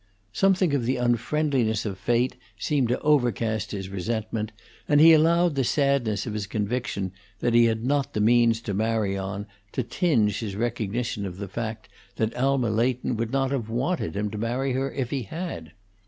Something 0.33 0.73
of 0.73 0.85
the 0.85 0.95
unfriendliness 0.95 1.85
of 1.85 1.95
fate 1.99 2.35
seemed 2.57 2.87
to 2.87 2.99
overcast 3.01 3.69
his 3.69 3.87
resentment, 3.89 4.51
and 4.89 4.99
he 4.99 5.13
allowed 5.13 5.53
the 5.53 5.63
sadness 5.63 6.25
of 6.25 6.33
his 6.33 6.47
conviction 6.47 7.11
that 7.37 7.53
he 7.53 7.65
had 7.65 7.85
not 7.85 8.13
the 8.15 8.19
means 8.19 8.61
to 8.61 8.73
marry 8.73 9.15
on 9.15 9.45
to 9.73 9.83
tinge 9.83 10.39
his 10.39 10.55
recognition 10.55 11.23
of 11.23 11.37
the 11.37 11.47
fact 11.47 11.87
that 12.15 12.33
Alma 12.35 12.71
Leighton 12.71 13.15
would 13.15 13.31
not 13.31 13.51
have 13.51 13.69
wanted 13.69 14.15
him 14.15 14.31
to 14.31 14.39
marry 14.39 14.71
her 14.73 14.91
if 14.91 15.11
he 15.11 15.21
had. 15.21 15.71